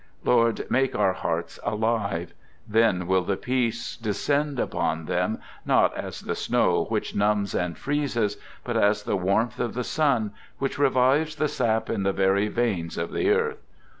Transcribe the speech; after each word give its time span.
Lord, 0.23 0.65
make 0.67 0.95
our 0.97 1.13
hearts 1.13 1.59
alive. 1.63 2.33
Then 2.67 3.05
will 3.05 3.23
the 3.23 3.37
peace 3.37 3.95
descend 3.95 4.59
upon 4.59 5.05
them, 5.05 5.37
not 5.63 5.95
as 5.95 6.21
the 6.21 6.33
snow 6.33 6.85
which 6.85 7.13
numbs 7.15 7.53
and 7.53 7.77
freezes, 7.77 8.35
but 8.63 8.75
as 8.75 9.03
the 9.03 9.15
warmth 9.15 9.59
of 9.59 9.75
the 9.75 9.83
sun 9.83 10.33
which 10.57 10.79
revives 10.79 11.35
the 11.35 11.47
sap 11.47 11.87
in 11.87 12.01
the 12.01 12.13
very 12.13 12.47
veins 12.47 12.97
| 12.97 12.97
of 12.97 13.11
the 13.11 13.29
earth. 13.29 13.61